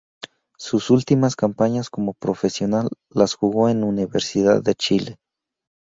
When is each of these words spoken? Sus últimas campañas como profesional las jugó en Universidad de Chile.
Sus 0.57 0.89
últimas 0.89 1.35
campañas 1.35 1.91
como 1.91 2.13
profesional 2.15 2.89
las 3.11 3.35
jugó 3.35 3.69
en 3.69 3.83
Universidad 3.83 4.63
de 4.63 4.73
Chile. 4.73 5.19